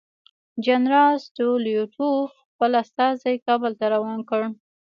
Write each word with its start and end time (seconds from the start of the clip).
جنرال 0.65 1.13
ستولیتوف 1.27 2.29
خپل 2.49 2.71
استازی 2.83 3.35
کابل 3.47 3.71
ته 3.79 3.85
روان 3.93 4.19
کړ. 4.29 4.41